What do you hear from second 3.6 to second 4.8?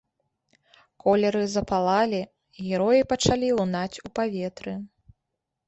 лунаць у паветры.